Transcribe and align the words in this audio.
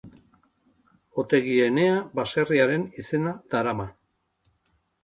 Otegi 1.25 1.53
Enea 1.67 2.01
baserriaren 2.21 2.89
izena 3.05 3.39
darama. 3.55 3.89